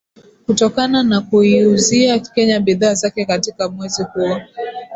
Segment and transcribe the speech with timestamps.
[0.45, 4.39] Kutokana na kuiuzia Kenya bidhaa zake katika mwezi huo